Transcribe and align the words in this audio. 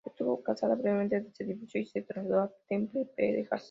Estuvo 0.03 0.41
casada 0.41 0.73
brevemente, 0.73 1.23
se 1.31 1.43
divorció, 1.43 1.79
y 1.79 1.85
se 1.85 2.01
trasladó 2.01 2.41
a 2.43 2.51
Temple, 2.67 3.05
Texas. 3.15 3.59